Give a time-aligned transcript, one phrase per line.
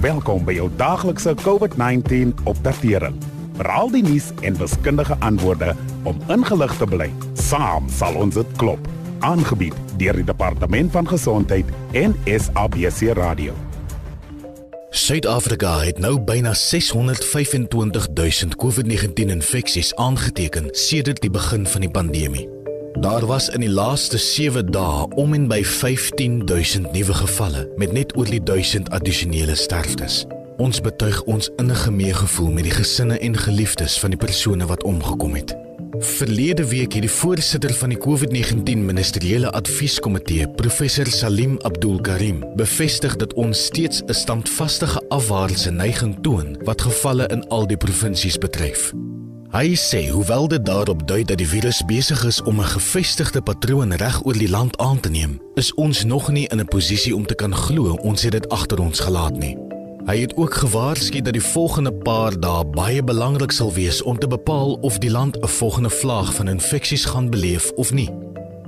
[0.00, 3.14] Welkom by jou daaglikse COVID-19 opdatering.
[3.56, 5.70] Veral die nuus en wiskundige antwoorde
[6.04, 7.06] om ingelig te bly.
[7.40, 8.90] Saam sal ons dit klop.
[9.24, 13.56] Aangebied deur die Departement van Gesondheid en SABC Radio.
[14.92, 22.55] Suid-Afrika het nou byna 625 000 COVID-19 infeksies aangeteken sedert die begin van die pandemie.
[23.00, 28.16] Daar was in die laaste 7 dae om en by 15000 nuwe gevalle met net
[28.16, 30.24] oor die 1000 addisionele sterftes.
[30.56, 35.36] Ons betuig ons innige meegevoel met die gesinne en geliefdes van die persone wat omgekom
[35.36, 35.52] het.
[35.98, 43.16] Verlede week het die voorsitter van die COVID-19 ministeriële advieskomitee, professor Salim Abdul Karim, bevestig
[43.16, 48.92] dat ons steeds 'n standvaste afwaartse neiging toon wat gevalle in al die provinsies betref.
[49.56, 53.92] Hy sê hoewel dit daarop dui dat die virus besig is om 'n gevestigde patroon
[53.96, 57.26] reg oor die land aan te neem, is ons nog nie in 'n posisie om
[57.26, 59.56] te kan glo ons het dit agter ons gelaat nie.
[60.06, 64.28] Hy het ook gewaarsku dat die volgende paar dae baie belangrik sal wees om te
[64.28, 68.10] bepaal of die land 'n volgende vlaag van infeksies gaan beleef of nie.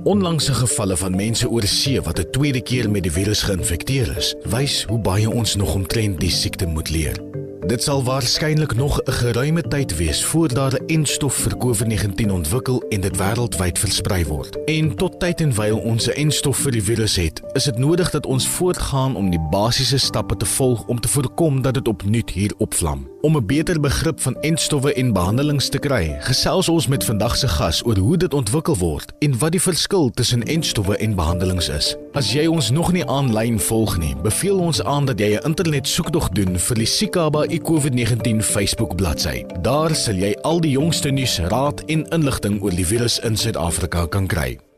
[0.03, 4.35] Onlangse gevalle van mense oor see wat 'n tweede keer met die virus geïnfekteer is,
[4.43, 7.38] wys hoe baie ons nog omtrent die siekte moet leer.
[7.69, 12.83] Dit sal waarskynlik nog 'n geruime tyd wees voor daar 'n enstof vir COVID-19 ontwikkel
[12.89, 14.63] en dit wêreldwyd versprei word.
[14.65, 18.09] En tot tyd en wyl ons 'n enstof vir die virus het, is dit nodig
[18.09, 22.29] dat ons voortgaan om die basiese stappe te volg om te voorkom dat dit opnuut
[22.29, 23.07] hier opvlam.
[23.21, 27.47] Om 'n beter begrip van enstowwe en behandelings te kry, gesels ons met vandag se
[27.47, 31.95] gas oor hoe dit ontwikkel word en wat die verskil tussen enstowwe en behandelings is.
[32.13, 35.87] As jy ons nog nie aanlyn volg nie, beveel ons aan dat jy 'n internet
[35.87, 39.43] soektog doen vir die Sikaba COVID-19 Facebook bladsy.
[39.61, 44.05] Daar sal jy al die jongste nuus, raad en inligting oor die virus in Suid-Afrika
[44.05, 44.68] kan kry.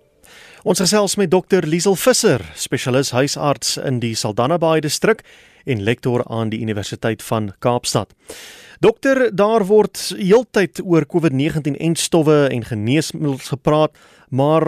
[0.61, 1.65] Ons gesels met Dr.
[1.65, 5.23] Liesel Visser, spesialis huisarts in die Saldanha Bay distrik
[5.65, 8.13] en lektor aan die Universiteit van Kaapstad.
[8.81, 13.97] Dokter, daar word heeltyd oor COVID-19 en stowwe en geneesmiddels gepraat,
[14.29, 14.67] maar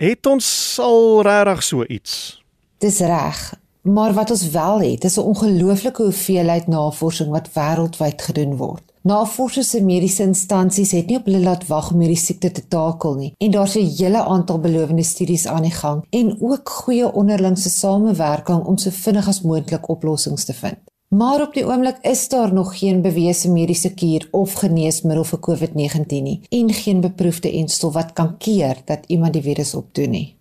[0.00, 0.48] het ons
[0.80, 2.40] al regtig so iets?
[2.80, 3.44] Dis reg.
[3.84, 8.93] Maar wat ons wel het, is 'n ongelooflike hoeveelheid navorsing wat wêreldwyd gedoen word.
[9.04, 13.18] Navorsers en mediese instansies het nie op hulle laat wag om hierdie siekte te takel
[13.18, 13.34] nie.
[13.44, 18.64] En daar's 'n hele aantal belowende studies aan die gang en ook goeie onderlingse samewerking
[18.64, 20.78] om so vinnig as moontlik oplossings te vind.
[21.08, 26.22] Maar op die oomblik is daar nog geen bewese mediese kuur of geneesmiddel vir COVID-19
[26.22, 30.36] nie en geen beproefde enstof wat kan keer dat iemand die virus opdoen nie.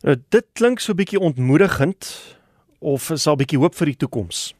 [0.00, 2.20] Nou, dit klink so 'n bietjie ontmoedigend
[2.78, 4.54] of is daar 'n bietjie hoop vir die toekoms?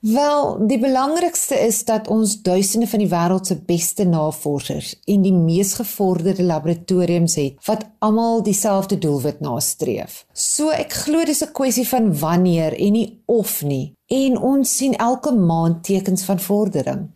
[0.00, 5.32] Wel, die belangrikste is dat ons duisende van die wêreld se beste navorsers en die
[5.32, 10.26] mees gevorderde laboratoriums het wat almal dieselfde doelwit nastreef.
[10.32, 13.94] So ek glo dis 'n kwessie van wanneer en nie of nie.
[14.06, 17.10] En ons sien elke maand tekens van vordering.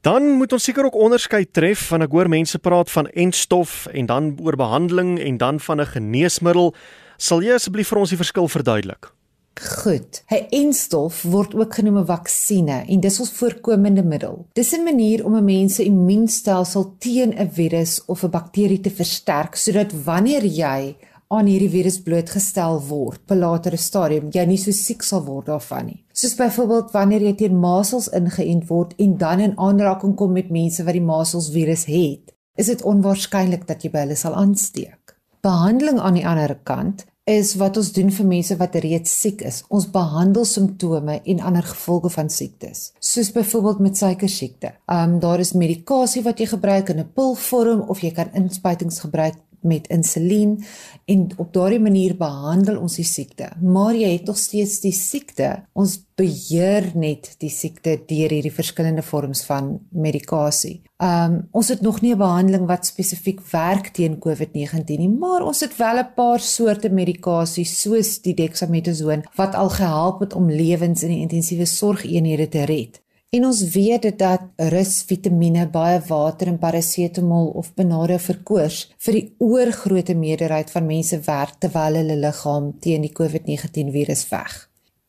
[0.00, 4.06] Dan moet ons seker ook onderskei tref van ek hoor mense praat van enstof en
[4.06, 6.74] dan oor behandeling en dan van 'n geneesmiddel.
[7.16, 9.12] Sal jy asseblief vir ons die verskil verduidelik?
[9.60, 10.22] Goed.
[10.30, 14.46] 'n Enstof word ook genoem 'n vaksine en dis ons voorkomende middel.
[14.52, 18.90] Dis 'n manier om 'n mens se immuunstelsel teen 'n virus of 'n bakterie te
[18.90, 20.96] versterk sodat wanneer jy
[21.32, 25.46] aan hierdie virus blootgestel word op 'n latere stadium, jy nie so siek sal word
[25.46, 26.04] daarvan nie.
[26.12, 30.84] Soos byvoorbeeld wanneer jy teen masels ingeënt word en dan in aanraking kom met mense
[30.84, 35.16] wat die masels virus het, is dit onwaarskynlik dat jy by hulle sal aansteek.
[35.40, 39.62] Behandeling aan die ander kant is wat ons doen vir mense wat reeds siek is.
[39.70, 44.72] Ons behandel simptome en ander gevolge van siektes, soos byvoorbeeld met suikersiekte.
[44.90, 49.34] Um daar is medikasie wat jy gebruik in 'n pilvorm of jy kan inspuitings gebruik
[49.62, 50.58] met insulien
[51.04, 53.50] en op daardie manier behandel ons die siekte.
[53.60, 55.50] Maar jy het nog steeds die siekte.
[55.72, 60.82] Ons beheer net die siekte deur hierdie verskillende vorms van medikasie.
[61.02, 65.60] Um ons het nog nie 'n behandeling wat spesifiek werk teen COVID-19 nie, maar ons
[65.60, 71.02] het wel 'n paar soorte medikasie soos die dexamethasone wat al gehelp het om lewens
[71.02, 73.00] in die intensiewe sorgeenhede te red.
[73.32, 74.42] En ons weet dit dat
[74.74, 80.84] rus, vitamiene, baie water en parasetamol of benade vir koors vir die oorgrootste meerderheid van
[80.84, 84.56] mense werk terwyl hulle liggaam teen die COVID-19 virus veg.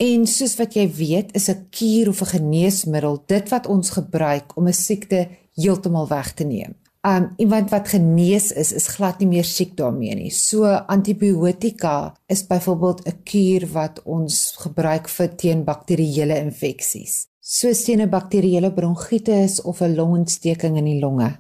[0.08, 4.56] En soos wat jy weet, is 'n kuur of 'n geneesmiddel dit wat ons gebruik
[4.58, 5.28] om 'n siekte
[5.60, 6.76] heeltemal weg te neem.
[7.06, 10.32] Um iemand wat genees is, is glad nie meer siek daarmee nie.
[10.32, 18.00] So antibiotika is byvoorbeeld 'n kuur wat ons gebruik vir teen bakterieële infeksies soos teen
[18.02, 21.40] 'n bakterieële bronkietis of 'n longontsteking in die longe.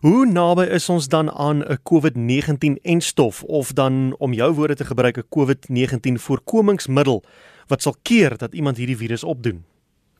[0.00, 4.84] Hoe naby is ons dan aan 'n COVID-19 enstof of dan om jou woorde te
[4.84, 7.24] gebruik 'n COVID-19 voorkomingsmiddel
[7.66, 9.64] wat sal keer dat iemand hierdie virus opdoen?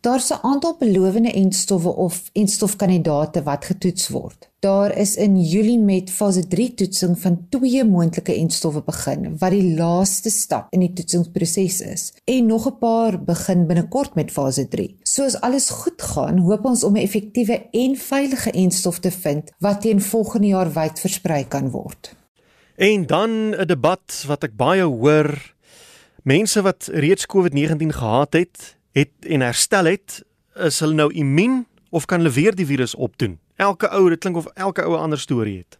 [0.00, 4.48] Daar's 'n aantal belowende enstowwe of enstofkandidate wat getoets word.
[4.58, 9.74] Daar is in Julie met fase 3 toetsing van twee moontlike enstowwe begin wat die
[9.74, 12.12] laaste stap in die toetsingsproses is.
[12.24, 14.96] En nog 'n paar begin binnekort met fase 3.
[15.02, 19.80] Soos alles goed gaan, hoop ons om 'n effektiewe en veilige enstof te vind wat
[19.80, 22.14] teen volgende jaar wyd versprei kan word.
[22.76, 25.54] En dan 'n debat wat ek baie hoor
[26.22, 30.22] mense wat reeds COVID-19 gehad het het en herstel het,
[30.54, 33.38] is hulle nou immuun of kan hulle weer die virus opdoen?
[33.56, 35.78] Elke ou, dit klink of elke ou 'n ander storie het.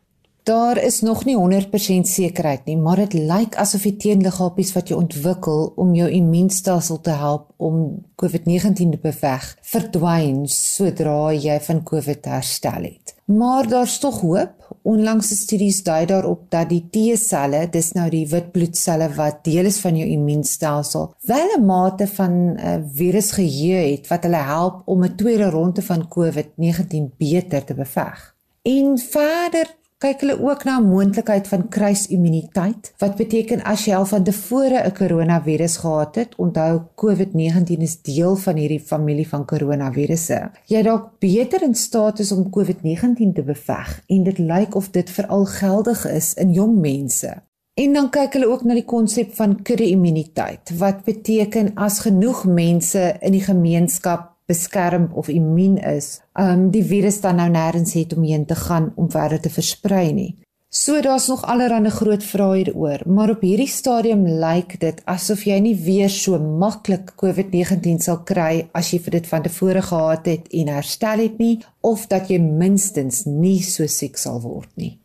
[0.49, 4.97] Daar is nog nie 100% sekerheid nie, maar dit lyk asof die teenliggapies wat jy
[4.97, 12.25] ontwikkel om jou immuunstelsel te help om COVID-19 te beveg, verdwyn sodra jy van COVID
[12.25, 13.08] herstel het.
[13.29, 14.77] Maar daar's tog hoop.
[14.83, 19.77] Onlangse studies dui daarop dat die T-selle, dis nou die wit bloedselle wat deel is
[19.85, 24.43] van jou immuunstelsel, wel 'n mate van 'n uh, eh, virus geheue het wat hulle
[24.55, 28.35] help om 'n tweede ronde van COVID-19 beter te beveg.
[28.63, 34.07] En verder kyk hulle ook na 'n moontlikheid van kruisimmuniteit wat beteken as jy al
[34.07, 40.51] van tevore 'n koronavirus gehad het, onthou COVID-19 is deel van hierdie familie van koronavirusse.
[40.67, 45.11] Jy dalk beter in staat is om COVID-19 te beveg en dit lyk of dit
[45.11, 47.43] veral geldig is in jong mense.
[47.75, 53.17] En dan kyk hulle ook na die konsep van kudde-immuniteit wat beteken as genoeg mense
[53.21, 58.25] in die gemeenskap beskerm of immuun is, um die virus dan nou nêrens het om
[58.25, 60.31] heen te gaan om verder te versprei nie.
[60.71, 65.57] So daar's nog allerlei groot vrae hieroor, maar op hierdie stadium lyk dit asof jy
[65.65, 70.49] nie weer so maklik COVID-19 sal kry as jy vir dit van tevore gehad het
[70.53, 74.99] en herstel het nie of dat jy minstens nie so siek sal word nie.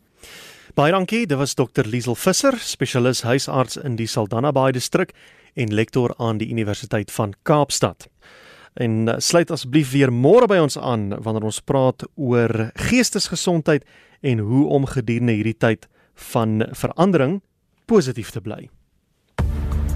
[0.76, 1.88] Baie dankie, dit was Dr.
[1.88, 5.16] Liesel Visser, spesialis huisarts in die Saldanha Bay distrik
[5.54, 8.08] en lektor aan die Universiteit van Kaapstad
[8.74, 13.84] en uh, sluit asseblief weer môre by ons aan wanneer ons praat oor geestesgesondheid
[14.24, 15.88] en hoe om gedurende hierdie tyd
[16.32, 17.40] van verandering
[17.86, 18.68] positief te bly.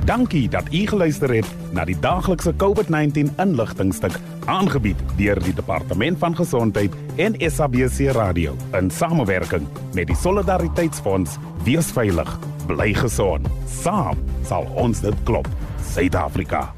[0.09, 4.17] Dankie dat u geluister het na die daglikse COVID-19 inligtingstuk
[4.49, 11.37] aangebied deur die Departement van Gesondheid en SABC Radio in samewerking met die Solidariteitsfonds.
[11.69, 13.53] Wees veilig, bly gesond.
[13.83, 15.49] Saam sal ons dit klop.
[15.93, 16.78] Suid-Afrika.